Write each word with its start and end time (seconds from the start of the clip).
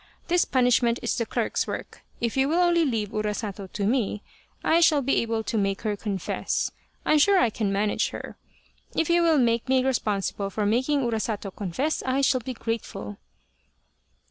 This 0.29 0.45
punishment 0.45 0.97
is 1.03 1.15
the 1.15 1.27
clerk's 1.27 1.67
work. 1.67 2.01
If 2.19 2.35
you 2.35 2.49
will 2.49 2.57
only 2.57 2.85
leave 2.85 3.09
Urasato 3.11 3.71
to 3.71 3.85
me 3.85 4.23
I 4.63 4.79
shall 4.81 5.03
be 5.03 5.17
able 5.17 5.43
to 5.43 5.59
make 5.59 5.83
her 5.83 5.95
confess. 5.95 6.71
I 7.05 7.11
am 7.11 7.19
sure 7.19 7.37
I 7.37 7.51
can 7.51 7.71
manage 7.71 8.09
her. 8.09 8.35
If 8.95 9.11
you 9.11 9.21
will 9.21 9.37
make 9.37 9.69
me 9.69 9.85
responsible 9.85 10.49
for 10.49 10.65
making 10.65 11.01
Urasato 11.03 11.55
confess, 11.55 12.01
I 12.01 12.21
shall 12.21 12.41
be 12.41 12.55
grateful." 12.55 13.19